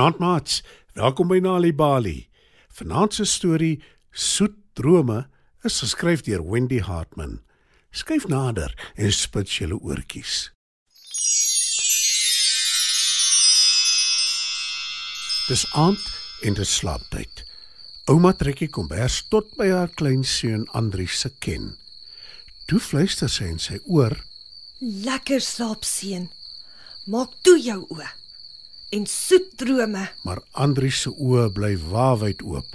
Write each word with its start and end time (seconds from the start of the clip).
Goeienaand 0.00 0.18
maats. 0.24 0.62
Welkom 0.96 1.28
by 1.28 1.42
Nali 1.44 1.74
Bali. 1.76 2.30
Vanaand 2.72 3.12
se 3.12 3.24
storie 3.28 3.82
Soet 4.10 4.54
drome 4.72 5.26
is 5.62 5.74
geskryf 5.82 6.22
deur 6.24 6.40
Wendy 6.40 6.78
Hartman. 6.80 7.42
Skryf 7.92 8.24
nader 8.32 8.72
en 8.96 9.12
spit 9.12 9.50
julle 9.52 9.76
oortjies. 9.76 10.54
Dis 15.50 15.66
aand 15.76 16.00
en 16.48 16.56
dis 16.56 16.72
slaaptyd. 16.78 17.44
Ouma 18.08 18.32
trek 18.32 18.62
die 18.64 18.70
kombers 18.72 19.18
tot 19.28 19.52
by 19.60 19.68
haar 19.68 19.92
kleinseun 20.00 20.64
Andrius 20.72 21.18
se 21.26 21.32
ken. 21.44 21.74
Toe 22.72 22.80
fluister 22.80 23.28
sy 23.28 23.50
in 23.52 23.60
sy 23.60 23.82
oor: 23.84 24.16
Lekker 24.80 25.44
slaap 25.44 25.84
seun. 25.84 26.30
Maak 27.04 27.36
toe 27.44 27.58
jou 27.60 27.82
oë. 27.90 28.08
En 28.90 29.06
soet 29.06 29.56
drome. 29.56 30.08
maar 30.22 30.42
Andrius 30.52 31.00
se 31.00 31.10
oë 31.10 31.50
bly 31.54 31.76
waawyd 31.78 32.42
oop. 32.42 32.66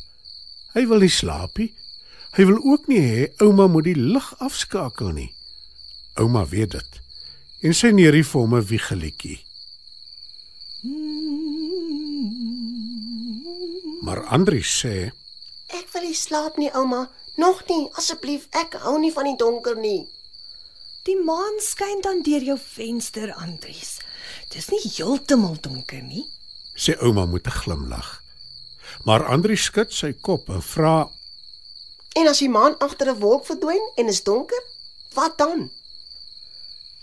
Hy 0.73 0.85
wil 0.87 0.99
nie 1.03 1.09
slaap 1.11 1.57
nie. 1.57 1.73
Hy 2.35 2.45
wil 2.45 2.59
ook 2.63 2.87
nie 2.87 2.99
hê 2.99 3.27
ouma 3.43 3.67
moet 3.67 3.83
die 3.83 3.95
lig 3.95 4.27
afskakel 4.39 5.11
nie. 5.15 5.31
Ouma 6.19 6.45
weet 6.45 6.71
dit. 6.71 7.01
En 7.63 7.73
sy 7.73 7.91
neerie 7.91 8.23
vir 8.23 8.41
hom 8.41 8.55
'n 8.55 8.65
wiegelietjie. 8.71 9.39
Maar 14.01 14.25
Andrius 14.25 14.71
sê, 14.85 15.11
Ek 15.73 15.87
wil 15.93 16.03
nie 16.05 16.13
slaap 16.15 16.57
nie, 16.57 16.69
ouma. 16.77 17.09
Nog 17.37 17.63
nie, 17.67 17.89
asseblief. 17.97 18.47
Ek 18.51 18.73
hou 18.85 18.99
nie 18.99 19.11
van 19.11 19.25
die 19.25 19.35
donker 19.35 19.75
nie. 19.75 20.05
Die 21.03 21.17
maan 21.17 21.57
skyn 21.59 22.01
dan 22.01 22.21
deur 22.21 22.41
jou 22.41 22.57
venster, 22.59 23.33
Andries. 23.33 23.97
Dis 24.49 24.69
nie 24.69 24.81
heeltemal 24.97 25.57
donker 25.61 26.01
nie. 26.03 26.25
sê 26.75 26.95
ouma 27.01 27.25
met 27.25 27.47
'n 27.47 27.51
glimlag. 27.51 28.21
Maar 29.03 29.25
Andrius 29.25 29.63
skud 29.63 29.93
sy 29.93 30.13
kop 30.13 30.49
en 30.49 30.61
vra, 30.61 31.09
En 32.15 32.29
as 32.31 32.39
die 32.39 32.49
maan 32.49 32.77
agter 32.79 33.09
'n 33.11 33.19
wolk 33.19 33.45
verdwyn 33.45 33.85
en 33.99 34.07
is 34.07 34.23
donker, 34.23 34.63
wat 35.13 35.37
dan? 35.37 35.71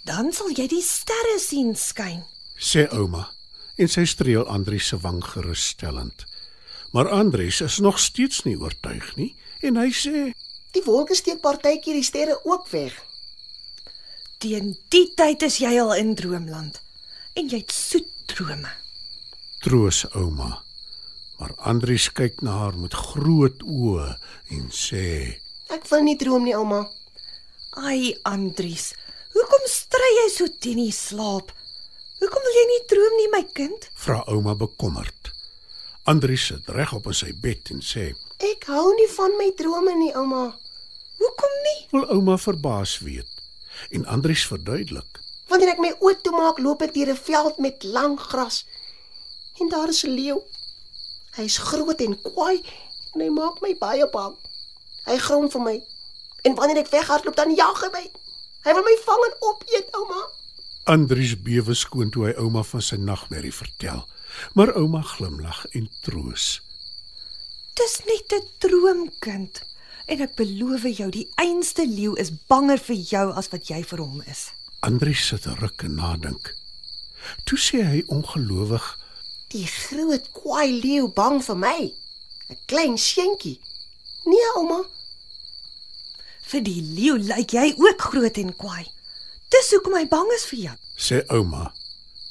Dan 0.05 0.33
sal 0.33 0.51
jy 0.51 0.67
die 0.67 0.83
sterre 0.83 1.39
sien 1.39 1.77
skyn. 1.77 2.25
sê 2.59 2.89
ouma 2.93 3.29
en 3.77 3.89
sy 3.89 4.05
streel 4.05 4.47
Andrius 4.47 4.87
se 4.87 4.97
wang 4.97 5.25
gerusstellend. 5.25 6.25
Maar 6.93 7.09
Andrius 7.11 7.61
is 7.61 7.79
nog 7.79 7.99
steeds 7.99 8.43
nie 8.45 8.57
oortuig 8.57 9.17
nie 9.17 9.37
en 9.63 9.77
hy 9.77 9.91
sê, 9.91 10.33
Die 10.73 10.83
wolke 10.85 11.15
steek 11.15 11.41
partykeer 11.41 11.95
die 11.95 12.03
sterre 12.03 12.41
ook 12.45 12.69
weg. 12.69 12.95
Teen 14.39 14.77
die 14.89 15.13
tyd 15.15 15.43
is 15.43 15.59
jy 15.59 15.79
al 15.81 15.95
in 15.95 16.15
droomland 16.15 16.81
en 17.35 17.49
jy't 17.49 17.73
soet 17.73 18.09
drome. 18.27 18.71
troos 19.63 20.03
ouma. 20.19 20.63
Maar 21.39 21.53
Andrius 21.71 22.09
kyk 22.13 22.41
na 22.43 22.57
haar 22.65 22.77
met 22.79 22.95
groot 22.95 23.63
oë 23.63 24.09
en 24.57 24.69
sê: 24.75 25.39
Ek 25.71 25.87
wil 25.91 26.03
nie 26.07 26.17
droom 26.19 26.45
nie, 26.47 26.55
ouma. 26.59 26.83
Ai, 27.79 28.13
Andries, 28.29 28.93
hoekom 29.33 29.67
stry 29.71 30.11
jy 30.19 30.29
so 30.35 30.49
teen 30.61 30.83
die 30.83 30.93
slaap? 30.95 31.55
Hoekom 32.21 32.43
wil 32.47 32.59
jy 32.59 32.67
nie 32.71 32.83
droom 32.91 33.17
nie, 33.19 33.31
my 33.33 33.43
kind? 33.55 33.89
"Vra 33.95 34.23
ouma 34.27 34.55
bekommerd." 34.55 35.33
Andrius 36.05 36.47
sit 36.47 36.69
reg 36.69 36.93
op 36.93 37.07
in 37.07 37.15
sy 37.15 37.33
bed 37.33 37.71
en 37.71 37.81
sê: 37.81 38.13
Ek 38.39 38.67
hou 38.67 38.95
nie 38.95 39.09
van 39.17 39.39
my 39.39 39.51
drome 39.57 39.95
nie, 39.95 40.13
ouma. 40.15 40.45
Hoekom 41.19 41.55
nie? 41.67 41.81
"Wil 41.93 42.07
ouma 42.11 42.37
verbaas 42.39 42.99
weet?" 42.99 43.31
En 43.91 44.07
Andrius 44.07 44.47
verduidelik: 44.47 45.23
Wanneer 45.63 45.79
ek 45.79 45.83
my 45.85 45.91
oë 46.03 46.17
toemaak, 46.27 46.57
loop 46.59 46.81
ek 46.83 46.91
deur 46.91 47.11
'n 47.13 47.23
veld 47.23 47.59
met 47.63 47.85
lang 47.87 48.19
gras. 48.19 48.65
En 49.63 49.69
daar 49.71 49.89
is 49.89 50.03
'n 50.03 50.11
leeu. 50.11 50.43
Hy 51.37 51.43
is 51.43 51.59
groot 51.59 52.01
en 52.01 52.23
kwaai 52.23 52.65
en 53.15 53.21
hy 53.21 53.29
maak 53.31 53.61
my 53.63 53.77
baie 53.79 54.09
bang. 54.11 54.35
Hy 55.07 55.17
grom 55.19 55.51
vir 55.51 55.61
my. 55.61 55.77
En 56.43 56.55
wanneer 56.55 56.79
ek 56.83 56.91
weghardloop, 56.91 57.37
dan 57.37 57.55
jag 57.55 57.81
hy 57.81 57.91
my. 57.93 58.11
Hy 58.65 58.73
wil 58.75 58.83
my 58.83 58.97
vang 59.05 59.23
en 59.29 59.37
opeet, 59.39 59.87
ouma. 59.95 60.23
Andrius 60.85 61.43
bewe 61.43 61.75
skoon 61.75 62.11
toe 62.11 62.25
hy 62.27 62.35
ouma 62.39 62.63
van 62.63 62.83
sy 62.83 62.97
nagmerrie 62.97 63.55
vertel. 63.55 64.05
Maar 64.55 64.75
ouma 64.75 65.03
glimlag 65.03 65.67
en 65.71 65.89
troos. 66.03 66.61
Dis 67.75 68.01
net 68.05 68.33
'n 68.33 68.49
droomkind. 68.59 69.63
En 70.07 70.21
ek 70.21 70.35
beloof 70.35 70.83
jou, 70.83 71.11
die 71.11 71.31
einste 71.35 71.87
leeu 71.87 72.15
is 72.15 72.47
banger 72.49 72.79
vir 72.79 72.97
jou 72.97 73.33
as 73.33 73.49
wat 73.49 73.69
jy 73.69 73.85
vir 73.85 73.99
hom 73.99 74.23
is. 74.27 74.51
Andrius 74.83 75.27
sit 75.27 75.45
ruk 75.47 75.83
en 75.87 75.95
nadink. 75.95 76.49
Toe 77.47 77.59
sê 77.59 77.85
hy 77.87 78.01
ongelowig: 78.11 78.83
Die 79.55 79.67
groot 79.71 80.25
kwaai 80.35 80.73
leeu 80.83 81.07
bang 81.15 81.39
vir 81.47 81.59
my. 81.65 81.81
'n 82.51 82.57
Klein 82.67 82.97
seentjie. 82.99 83.61
Nee, 84.27 84.49
ouma. 84.59 84.81
Vir 86.51 86.65
die 86.67 86.83
leeu 86.97 87.15
lyk 87.31 87.55
jy 87.55 87.69
ook 87.79 88.03
groot 88.11 88.41
en 88.43 88.51
kwaai. 88.59 88.83
Dis 89.55 89.71
hoekom 89.71 89.95
hy 89.95 90.03
bang 90.11 90.33
is 90.35 90.47
vir 90.51 90.59
jou. 90.65 90.75
sê 90.99 91.21
ouma. 91.31 91.71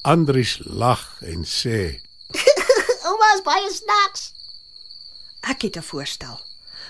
Andrius 0.04 0.58
lag 0.66 1.06
en 1.32 1.46
sê: 1.48 2.02
Ouma 3.08 3.30
is 3.38 3.44
baie 3.48 3.70
snaaks. 3.72 4.26
Ek 5.48 5.64
het 5.64 5.80
'n 5.80 5.88
voorstel. 5.88 6.36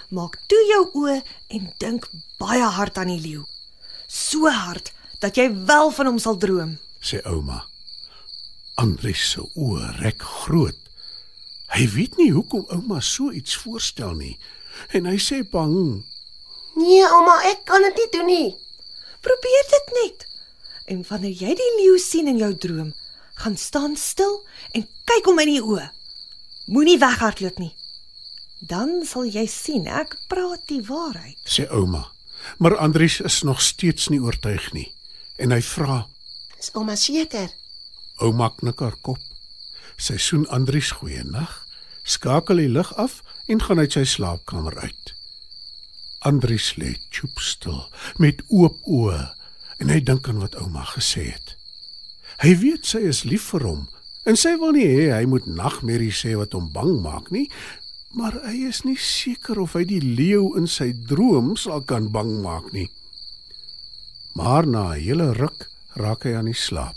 Maak 0.09 0.39
toe 0.49 0.63
jou 0.71 0.83
oë 1.03 1.21
en 1.53 1.69
dink 1.77 2.09
baie 2.41 2.65
hard 2.65 2.97
aan 2.97 3.13
die 3.13 3.21
leeu. 3.27 3.45
So 4.07 4.49
hard 4.49 4.91
dat 5.21 5.37
jy 5.37 5.51
wel 5.65 5.91
van 5.91 6.05
hom 6.09 6.19
sal 6.19 6.37
droom. 6.37 6.77
sê 7.01 7.21
ouma. 7.29 7.61
Andrius 8.81 9.23
se 9.33 9.41
oë 9.41 9.97
rek 10.01 10.21
groot. 10.21 10.77
Hy 11.71 11.85
weet 11.93 12.17
nie 12.17 12.31
hoekom 12.33 12.65
ouma 12.73 12.99
so 13.01 13.31
iets 13.31 13.55
voorstel 13.61 14.15
nie 14.17 14.35
en 14.97 15.05
hy 15.05 15.17
sê 15.21 15.41
bang. 15.45 16.01
Nee, 16.79 17.03
ouma, 17.05 17.37
ek 17.51 17.65
kan 17.69 17.83
dit 17.85 17.99
nie 17.99 18.09
doen 18.15 18.29
nie. 18.29 18.49
Probeer 19.21 19.65
dit 19.69 19.91
net. 19.99 20.25
En 20.89 21.03
wanneer 21.09 21.35
jy 21.43 21.55
die 21.59 21.71
leeu 21.77 21.97
sien 22.01 22.27
in 22.31 22.39
jou 22.41 22.53
droom, 22.55 22.93
gaan 23.43 23.57
staan 23.57 23.95
stil 23.95 24.39
en 24.73 24.87
kyk 25.05 25.27
hom 25.29 25.41
in 25.43 25.53
die 25.53 25.61
oë. 25.61 25.89
Moenie 26.71 26.97
weghardloop 27.01 27.59
nie. 27.61 27.75
Dan 28.61 29.01
sal 29.05 29.29
jy 29.29 29.45
sien 29.49 29.85
ek 29.87 30.15
praat 30.31 30.65
die 30.71 30.81
waarheid. 30.87 31.37
sê 31.45 31.67
ouma. 31.69 32.07
Maar 32.57 32.77
Andrius 32.77 33.19
is 33.21 33.41
nog 33.43 33.61
steeds 33.61 34.09
nie 34.09 34.21
oortuig 34.21 34.71
nie 34.73 34.89
en 35.41 35.53
hy 35.55 35.61
vra. 35.65 36.03
Is 36.61 36.69
ouma 36.77 36.95
seker? 36.99 37.49
Ouma 38.21 38.51
knik 38.57 38.81
haar 38.83 38.97
kop. 39.01 39.21
Sy 39.97 40.17
soen 40.21 40.45
Andrius 40.53 40.91
goeienag, 40.97 41.51
skakel 42.05 42.61
die 42.61 42.69
lig 42.69 42.91
af 43.01 43.21
en 43.49 43.61
gaan 43.61 43.81
uit 43.81 43.97
sy 43.97 44.05
slaapkamer 44.07 44.77
uit. 44.81 45.13
Andrius 46.25 46.75
lê 46.77 46.93
choopstil 47.09 47.79
met 48.21 48.43
oop 48.53 48.77
oë 48.85 49.23
en 49.81 49.89
hy 49.89 49.97
dink 50.05 50.29
aan 50.29 50.41
wat 50.43 50.57
ouma 50.61 50.85
gesê 50.93 51.31
het. 51.31 51.55
Hy 52.41 52.53
weet 52.61 52.85
sy 52.89 53.01
is 53.09 53.23
lief 53.25 53.49
vir 53.53 53.65
hom 53.65 53.87
en 54.29 54.37
sy 54.37 54.53
wil 54.61 54.75
nie 54.77 54.85
hê 54.85 55.09
hy 55.15 55.25
moet 55.29 55.49
nagmerrie 55.49 56.13
sê 56.13 56.35
wat 56.37 56.53
hom 56.53 56.69
bang 56.73 56.93
maak 57.01 57.31
nie, 57.33 57.47
maar 58.13 58.37
hy 58.45 58.67
is 58.69 58.83
nie 58.85 58.97
seker 59.01 59.61
of 59.63 59.73
hy 59.77 59.85
die 59.89 60.01
leeu 60.01 60.51
in 60.59 60.69
sy 60.69 60.91
droom 61.09 61.55
sal 61.57 61.81
kan 61.89 62.11
bang 62.13 62.37
maak 62.45 62.69
nie. 62.75 62.89
Maar 64.33 64.67
na 64.67 64.93
'n 64.93 64.99
hele 64.99 65.33
ruk 65.33 65.69
raak 65.93 66.23
hy 66.23 66.35
aan 66.35 66.45
die 66.45 66.53
slaap. 66.67 66.95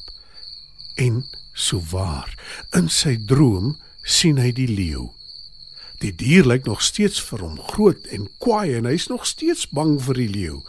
En 0.95 1.25
souwaar, 1.53 2.35
in 2.71 2.89
sy 2.89 3.17
droom 3.27 3.79
sien 4.03 4.39
hy 4.39 4.53
die 4.53 4.69
leeu. 4.69 5.11
Die 6.03 6.13
dier 6.15 6.47
lyk 6.47 6.67
nog 6.67 6.83
steeds 6.83 7.23
vir 7.23 7.39
hom 7.39 7.59
groot 7.71 8.07
en 8.13 8.29
kwaai 8.39 8.75
en 8.77 8.85
hy's 8.85 9.07
nog 9.09 9.27
steeds 9.27 9.69
bang 9.69 9.97
vir 10.03 10.15
die 10.15 10.29
leeu. 10.29 10.63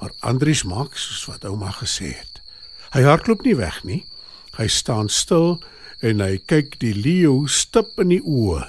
Maar 0.00 0.14
Andries 0.20 0.62
maak 0.64 0.96
soos 0.96 1.26
wat 1.28 1.44
ouma 1.44 1.70
gesê 1.76 2.14
het. 2.16 2.40
Hy 2.94 3.02
hardloop 3.02 3.44
nie 3.44 3.56
weg 3.58 3.82
nie. 3.84 4.06
Hy 4.56 4.66
staan 4.66 5.08
stil 5.12 5.60
en 6.00 6.24
hy 6.24 6.38
kyk 6.48 6.78
die 6.80 6.94
leeu 6.96 7.44
stip 7.46 7.98
in 8.00 8.14
die 8.14 8.22
oë. 8.24 8.64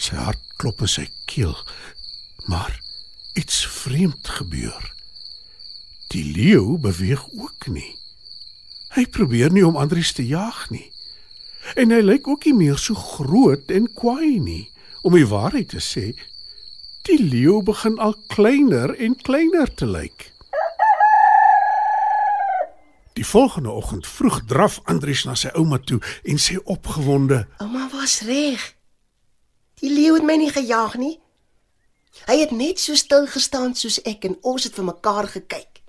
Sy 0.00 0.16
hart 0.16 0.42
klop 0.56 0.80
in 0.80 0.90
sy 0.90 1.06
keel. 1.28 1.54
Maar 2.48 2.72
iets 3.36 3.66
vreemd 3.66 4.28
gebeur. 4.38 4.95
Die 6.14 6.24
leeu 6.24 6.78
beweeg 6.78 7.24
ook 7.32 7.66
nie. 7.66 7.96
Hy 8.94 9.06
probeer 9.12 9.52
nie 9.52 9.66
om 9.66 9.76
Andries 9.76 10.12
te 10.12 10.26
jag 10.26 10.70
nie. 10.70 10.86
En 11.74 11.90
hy 11.90 12.00
lyk 12.04 12.28
ook 12.28 12.46
nie 12.46 12.54
meer 12.54 12.78
so 12.78 12.94
groot 12.94 13.70
en 13.74 13.90
kwaai 13.92 14.38
nie. 14.40 14.64
Om 15.02 15.18
die 15.18 15.26
waarheid 15.26 15.68
te 15.74 15.82
sê, 15.82 16.12
die 17.06 17.18
leeu 17.22 17.60
begin 17.66 17.98
al 18.02 18.14
kleiner 18.32 18.94
en 19.02 19.18
kleiner 19.26 19.70
te 19.74 19.86
lyk. 19.86 20.30
Die 23.16 23.26
volgende 23.26 23.70
oggend 23.70 24.06
vroeg 24.06 24.42
draf 24.44 24.80
Andries 24.84 25.24
na 25.24 25.34
sy 25.38 25.48
ouma 25.56 25.78
toe 25.78 26.00
en 26.28 26.40
sê 26.42 26.58
opgewonde: 26.64 27.46
Ouma 27.64 27.88
was 27.92 28.20
reg. 28.28 28.74
Die 29.80 29.92
leeu 29.92 30.18
het 30.18 30.26
my 30.26 30.36
nie 30.36 30.52
gejaag 30.52 30.98
nie. 31.00 31.16
Hy 32.28 32.36
het 32.40 32.52
net 32.52 32.80
so 32.80 32.96
stil 32.96 33.26
gestaan 33.28 33.74
soos 33.76 33.98
ek 34.08 34.24
en 34.28 34.36
ons 34.42 34.64
het 34.64 34.76
vir 34.76 34.88
mekaar 34.88 35.28
gekyk. 35.32 35.82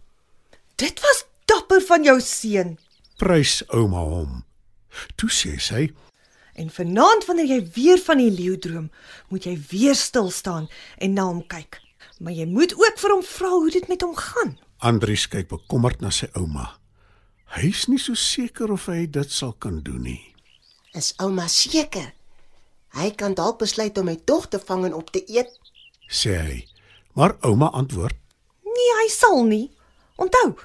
Dit 0.78 1.00
was 1.02 1.24
dapper 1.50 1.82
van 1.82 2.04
jou 2.04 2.20
seun. 2.22 2.78
"Prys 3.18 3.64
ouma 3.68 4.04
hom." 4.04 4.44
Toe 5.16 5.30
sê 5.30 5.58
sy: 5.60 5.94
En 6.54 6.70
vanaand 6.70 7.26
wanneer 7.26 7.46
jy 7.46 7.70
weer 7.74 7.98
van 7.98 8.18
die 8.18 8.32
leeu 8.32 8.58
droom, 8.58 8.92
moet 9.30 9.44
jy 9.44 9.58
weer 9.70 9.96
stil 9.96 10.32
staan 10.32 10.68
en 10.98 11.14
na 11.14 11.24
hom 11.24 11.44
kyk. 11.48 11.82
Maar 12.20 12.34
jy 12.34 12.46
moet 12.46 12.74
ook 12.74 12.98
vir 12.98 13.12
hom 13.12 13.24
vra 13.24 13.50
hoe 13.50 13.72
dit 13.72 13.88
met 13.88 14.02
hom 14.02 14.16
gaan. 14.16 14.58
Andries 14.78 15.28
kyk 15.28 15.48
bekommerd 15.50 16.02
na 16.02 16.10
sy 16.10 16.30
ouma. 16.34 16.80
Hy's 17.58 17.88
nie 17.88 18.00
so 18.02 18.14
seker 18.14 18.72
of 18.72 18.86
hy 18.86 19.06
dit 19.06 19.32
sal 19.32 19.54
kan 19.54 19.82
doen 19.82 20.02
nie. 20.02 20.36
Is 20.94 21.14
ouma 21.18 21.48
seker? 21.48 22.14
Hy 22.98 23.12
kan 23.12 23.34
dalk 23.34 23.60
besluit 23.60 23.98
om 23.98 24.06
my 24.06 24.16
tog 24.26 24.48
te 24.50 24.60
vang 24.60 24.86
en 24.86 24.94
op 24.94 25.12
te 25.12 25.24
eet. 25.28 25.50
sê 26.10 26.38
hy. 26.38 26.68
Maar 27.14 27.38
ouma 27.42 27.70
antwoord: 27.74 28.16
Nee, 28.66 28.94
hy 29.02 29.10
sal 29.10 29.44
nie. 29.46 29.77
Onthou, 30.18 30.56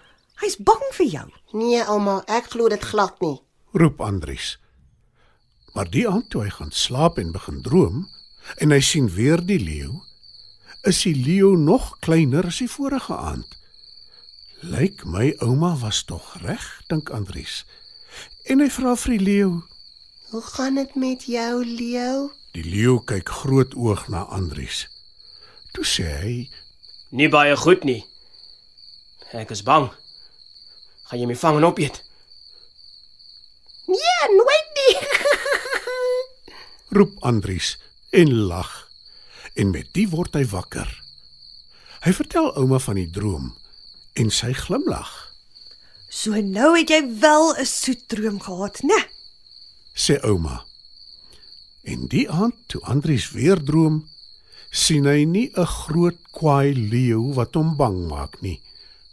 hy's 0.41 0.57
bang 0.57 0.85
vir 0.97 1.09
jou. 1.13 1.29
Nee, 1.53 1.83
ouma, 1.93 2.23
ek 2.27 2.53
glo 2.55 2.69
dit 2.73 2.91
glad 2.93 3.19
nie. 3.21 3.39
roep 3.73 4.01
Andries. 4.01 4.59
Maar 5.73 5.89
die 5.91 6.05
aand 6.09 6.29
toe 6.31 6.43
hy 6.45 6.51
gaan 6.53 6.73
slaap 6.77 7.19
en 7.19 7.33
begin 7.33 7.63
droom 7.65 8.05
en 8.61 8.75
hy 8.75 8.81
sien 8.85 9.09
weer 9.15 9.41
die 9.41 9.61
leeu, 9.61 10.03
is 10.89 11.05
die 11.07 11.15
leeu 11.17 11.55
nog 11.57 11.93
kleiner 12.05 12.49
as 12.51 12.61
die 12.61 12.69
vorige 12.69 13.17
aand. 13.17 13.49
Lyk 14.63 15.05
my 15.09 15.33
ouma 15.43 15.73
was 15.81 16.03
tog 16.05 16.35
reg, 16.43 16.65
dink 16.91 17.11
Andries. 17.11 17.63
En 18.51 18.61
hy 18.61 18.69
vra 18.71 18.95
vir 18.99 19.17
die 19.17 19.25
leeu. 19.25 19.53
Hoe 20.33 20.43
gaan 20.53 20.79
dit 20.81 20.95
met 20.95 21.25
jou, 21.27 21.65
leeu? 21.65 22.31
Die 22.53 22.65
leeu 22.67 22.99
kyk 23.09 23.33
groot 23.43 23.75
oog 23.75 24.09
na 24.13 24.27
Andries. 24.29 24.85
Toe 25.73 25.85
sê 25.89 26.09
hy: 26.21 26.35
Nie 27.11 27.31
baie 27.33 27.57
goed 27.57 27.87
nie. 27.89 28.03
Ek 29.33 29.51
is 29.51 29.63
bang. 29.65 29.89
Gaan 31.09 31.21
jy 31.23 31.27
my 31.27 31.37
vang 31.41 31.57
en 31.57 31.65
opeet? 31.65 32.03
Nee, 33.89 34.27
nooit 34.37 34.69
nie. 34.79 34.95
roep 36.97 37.17
Andries 37.25 37.79
en 38.13 38.35
lag. 38.51 38.71
En 39.57 39.73
met 39.73 39.89
dit 39.97 40.09
word 40.13 40.37
hy 40.37 40.45
wakker. 40.53 40.89
Hy 42.05 42.13
vertel 42.13 42.51
ouma 42.61 42.81
van 42.83 43.01
die 43.01 43.09
droom 43.09 43.53
en 44.21 44.33
sy 44.33 44.53
glimlag. 44.57 45.11
So 46.13 46.37
nou 46.45 46.75
het 46.77 46.93
jy 46.93 47.01
wel 47.23 47.57
'n 47.57 47.67
soet 47.67 48.09
droom 48.13 48.41
gehad, 48.41 48.83
né? 48.85 49.01
sê 49.95 50.19
ouma. 50.25 50.65
En 51.85 52.07
die 52.07 52.29
aand 52.31 52.57
toe 52.67 52.81
Andries 52.85 53.31
weer 53.33 53.61
droom, 53.61 54.05
sien 54.71 55.05
hy 55.09 55.25
nie 55.25 55.49
'n 55.57 55.67
groot 55.67 56.19
kwaai 56.33 56.75
leeu 56.75 57.33
wat 57.35 57.55
hom 57.55 57.77
bang 57.77 58.09
maak 58.09 58.41
nie. 58.41 58.61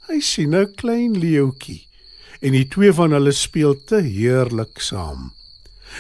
Hy 0.10 0.18
sien 0.26 0.56
'n 0.58 0.74
klein 0.74 1.14
leeuetjie 1.22 1.86
en 2.42 2.56
die 2.58 2.66
twee 2.74 2.90
van 2.98 3.12
hulle 3.14 3.32
speel 3.32 3.76
te 3.86 4.00
heerlik 4.02 4.82
saam. 4.82 5.30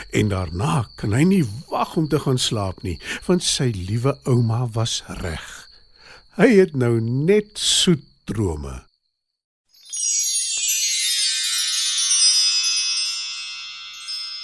En 0.09 0.31
daarna 0.31 0.89
kan 0.97 1.13
hy 1.13 1.23
nie 1.29 1.45
wag 1.69 1.95
om 1.95 2.07
te 2.09 2.19
gaan 2.19 2.41
slaap 2.41 2.81
nie, 2.81 2.97
want 3.27 3.43
sy 3.43 3.69
liewe 3.75 4.15
ouma 4.25 4.65
was 4.73 5.03
reg. 5.21 5.45
Hy 6.41 6.49
het 6.57 6.73
nou 6.75 6.97
net 7.01 7.53
soet 7.53 8.05
drome. 8.25 8.81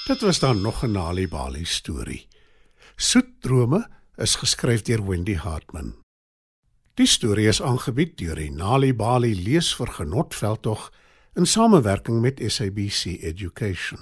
Dit 0.05 0.21
was 0.21 0.39
dan 0.39 0.61
nog 0.61 0.83
'n 0.83 0.91
Nali 0.91 1.27
Bali 1.27 1.65
storie. 1.65 2.27
Soet 2.95 3.41
drome 3.41 3.87
is 4.17 4.35
geskryf 4.35 4.81
deur 4.81 5.07
Wendy 5.07 5.35
Hartman. 5.35 6.04
Die 6.95 7.07
storie 7.11 7.49
is 7.51 7.57
aangebied 7.59 8.13
deur 8.21 8.37
die 8.39 8.51
Nali 8.55 8.93
Bali 8.95 9.33
leesvergenot 9.35 10.31
veldtog 10.31 10.85
in 11.35 11.43
samewerking 11.45 12.21
met 12.23 12.39
SABC 12.39 13.17
Education. 13.19 13.99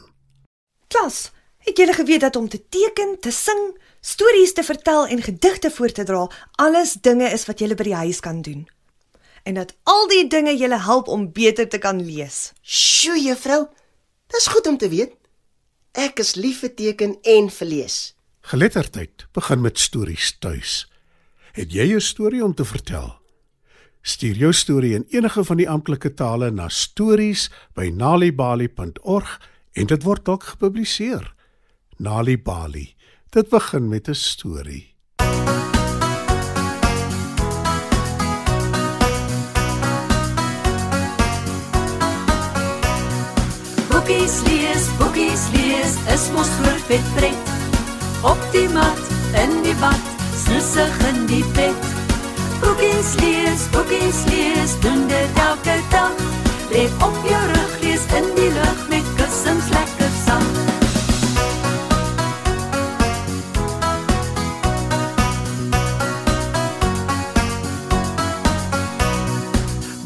Klas, 0.93 1.31
het 1.65 1.77
julle 1.77 1.95
geweet 1.97 2.21
dat 2.21 2.35
om 2.35 2.49
te 2.49 2.61
teken, 2.69 3.15
te 3.19 3.31
sing, 3.33 3.63
stories 4.01 4.53
te 4.53 4.63
vertel 4.63 5.07
en 5.07 5.25
gedigte 5.25 5.71
voor 5.71 5.89
te 5.89 6.05
dra 6.05 6.27
alles 6.51 6.93
dinge 6.93 7.31
is 7.33 7.47
wat 7.49 7.65
julle 7.65 7.73
by 7.73 7.89
die 7.89 7.97
huis 8.03 8.21
kan 8.21 8.45
doen? 8.45 8.69
En 9.43 9.57
dat 9.57 9.73
al 9.89 10.07
die 10.13 10.27
dinge 10.29 10.53
julle 10.53 10.77
help 10.85 11.09
om 11.09 11.31
beter 11.33 11.65
te 11.69 11.81
kan 11.81 11.97
lees. 11.97 12.53
Sjoe, 12.61 13.17
juffrou. 13.17 13.63
Dis 14.37 14.47
goed 14.53 14.69
om 14.69 14.77
te 14.77 14.93
weet. 14.93 15.17
Ek 15.97 16.21
is 16.21 16.35
lief 16.37 16.61
vir 16.61 16.77
teken 16.77 17.17
en 17.25 17.49
vir 17.49 17.73
lees. 17.73 18.01
Geletterdheid 18.53 19.25
begin 19.33 19.65
met 19.65 19.81
stories 19.81 20.35
tuis. 20.37 20.83
Het 21.53 21.69
jy 21.71 21.93
'n 21.93 22.01
storie 22.01 22.43
om 22.43 22.53
te 22.53 22.65
vertel? 22.65 23.21
Stuur 24.01 24.35
jou 24.35 24.53
storie 24.53 24.93
in 24.93 25.05
enige 25.09 25.43
van 25.43 25.57
die 25.57 25.69
amptelike 25.69 26.13
tale 26.13 26.51
na 26.51 26.69
stories@nalibali.org 26.69 29.41
en 29.71 29.85
dit 29.85 30.03
word 30.03 30.25
dalk 30.25 30.43
gepubliseer. 30.43 31.33
Nalibali. 31.97 32.95
Dit 33.29 33.49
begin 33.49 33.87
met 33.87 34.07
'n 34.07 34.13
storie. 34.13 34.95
Boekies 43.89 44.41
lees, 44.41 44.97
boekies 44.97 45.49
lees, 45.53 45.95
is 46.13 46.31
mos 46.31 46.49
groot 46.49 46.81
vet 46.89 47.13
pret. 47.15 47.37
Op 48.23 48.47
die 48.51 48.69
mat, 48.69 48.99
in 49.33 49.61
die 49.61 49.75
bad, 49.75 50.12
sissig 50.43 50.95
in 51.09 51.25
die 51.25 51.43
bed. 51.55 51.85
Boekies 52.61 53.15
lees, 53.21 53.67
boekies 53.71 54.23
lees, 54.31 54.75
doen 54.79 55.07
dit 55.07 55.39
elke 55.47 55.77
dag. 55.91 56.15
Lê 56.71 56.87
op 57.05 57.17
jou 57.27 57.43
rug, 57.53 57.73
lees 57.81 58.05
in 58.17 58.29
die 58.37 58.49
lug 58.55 58.83
met 58.89 59.09
kussings 59.17 59.69
lekker 59.73 60.13
sag. 60.25 60.47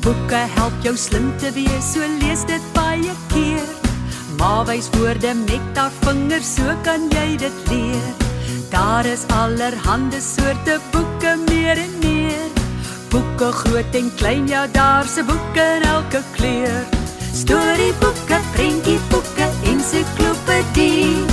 Boeke 0.04 0.44
help 0.60 0.84
jou 0.84 0.96
slim 0.98 1.34
te 1.42 1.52
wees, 1.56 1.92
so 1.94 2.14
lees 2.22 2.46
dit 2.46 2.72
baie 2.78 3.16
keer. 3.34 3.68
Maar 4.38 4.66
wys 4.70 4.90
woorde 4.98 5.34
met 5.48 5.74
daar 5.74 5.92
vingers, 6.04 6.56
so 6.56 6.80
kan 6.84 7.10
jy 7.14 7.36
dit 7.42 7.70
leer. 7.72 8.27
Daar 8.70 9.06
is 9.06 9.24
allerhande 9.28 10.20
soorte 10.22 10.80
boeke 10.92 11.38
meer 11.48 11.78
en 11.78 11.94
meer. 12.00 12.48
Boeke 13.10 13.52
groot 13.52 13.96
en 13.96 14.12
klein, 14.16 14.48
ja, 14.48 14.68
daar's 14.68 15.16
'n 15.18 15.26
boek 15.26 15.56
in 15.56 15.82
elke 15.82 16.22
kleur. 16.36 16.84
Storieboeke, 17.34 18.38
prentjieboeke, 18.54 19.46
ensiklopedie. 19.64 21.26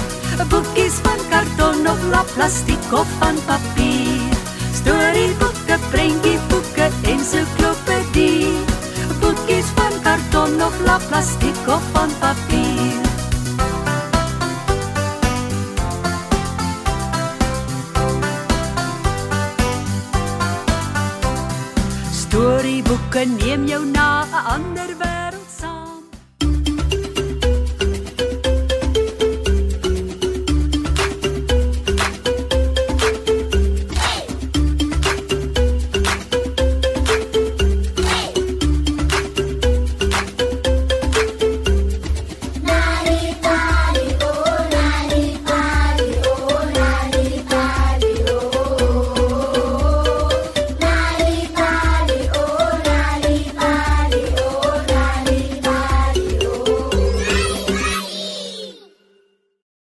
Boekies 0.48 0.96
van 1.02 1.20
karton 1.30 1.86
of 1.86 2.00
lap 2.10 2.28
plastiek 2.34 2.92
of 2.92 3.08
van 3.18 3.36
papier. 3.46 4.36
Storieboeke, 4.74 5.76
prentjieboeke, 5.90 6.86
ensiklopedie. 7.02 8.52
Boekies 9.20 9.68
van 9.74 9.94
karton 10.02 10.62
of 10.62 10.74
lap 10.84 11.02
plastiek 11.08 11.66
of 11.66 11.82
van 11.92 12.10
papier. 12.18 12.53
Storieboeke 22.84 23.24
neem 23.24 23.64
jou 23.66 23.84
na 23.84 24.24
'n 24.24 24.44
ander 24.54 25.13